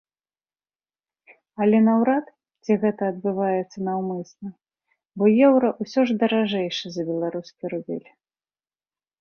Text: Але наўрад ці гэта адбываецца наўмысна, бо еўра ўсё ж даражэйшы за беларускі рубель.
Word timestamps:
Але 1.65 1.77
наўрад 1.89 2.25
ці 2.63 2.77
гэта 2.83 3.03
адбываецца 3.13 3.77
наўмысна, 3.89 4.49
бо 5.23 5.29
еўра 5.49 5.69
ўсё 5.85 6.01
ж 6.09 6.19
даражэйшы 6.25 6.87
за 6.97 7.03
беларускі 7.11 7.63
рубель. 7.77 8.05